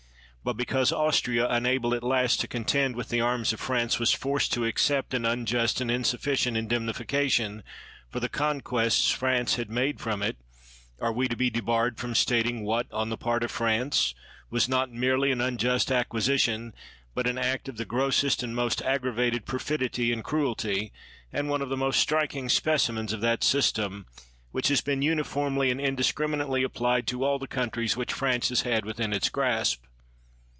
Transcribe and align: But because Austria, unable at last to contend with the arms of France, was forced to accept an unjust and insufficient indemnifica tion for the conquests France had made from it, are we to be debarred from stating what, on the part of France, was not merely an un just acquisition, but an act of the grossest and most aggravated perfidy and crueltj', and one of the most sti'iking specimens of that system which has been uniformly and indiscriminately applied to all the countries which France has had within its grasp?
But 0.43 0.57
because 0.57 0.91
Austria, 0.91 1.45
unable 1.51 1.93
at 1.93 2.01
last 2.01 2.39
to 2.41 2.47
contend 2.47 2.95
with 2.95 3.09
the 3.09 3.21
arms 3.21 3.53
of 3.53 3.59
France, 3.59 3.99
was 3.99 4.11
forced 4.11 4.51
to 4.53 4.65
accept 4.65 5.13
an 5.13 5.23
unjust 5.23 5.79
and 5.79 5.91
insufficient 5.91 6.57
indemnifica 6.57 7.29
tion 7.29 7.61
for 8.09 8.19
the 8.19 8.27
conquests 8.27 9.11
France 9.11 9.57
had 9.57 9.69
made 9.69 9.99
from 9.99 10.23
it, 10.23 10.37
are 10.99 11.11
we 11.13 11.27
to 11.27 11.35
be 11.35 11.51
debarred 11.51 11.99
from 11.99 12.15
stating 12.15 12.63
what, 12.63 12.87
on 12.91 13.09
the 13.09 13.19
part 13.19 13.43
of 13.43 13.51
France, 13.51 14.15
was 14.49 14.67
not 14.67 14.91
merely 14.91 15.29
an 15.31 15.41
un 15.41 15.57
just 15.59 15.91
acquisition, 15.91 16.73
but 17.13 17.27
an 17.27 17.37
act 17.37 17.69
of 17.69 17.77
the 17.77 17.85
grossest 17.85 18.41
and 18.41 18.55
most 18.55 18.81
aggravated 18.81 19.45
perfidy 19.45 20.11
and 20.11 20.23
crueltj', 20.23 20.89
and 21.31 21.49
one 21.49 21.61
of 21.61 21.69
the 21.69 21.77
most 21.77 21.99
sti'iking 22.09 22.49
specimens 22.49 23.13
of 23.13 23.21
that 23.21 23.43
system 23.43 24.07
which 24.51 24.69
has 24.69 24.81
been 24.81 25.03
uniformly 25.03 25.69
and 25.69 25.79
indiscriminately 25.79 26.63
applied 26.63 27.05
to 27.05 27.23
all 27.23 27.37
the 27.37 27.45
countries 27.45 27.95
which 27.95 28.11
France 28.11 28.49
has 28.49 28.61
had 28.61 28.85
within 28.85 29.13
its 29.13 29.29
grasp? 29.29 29.83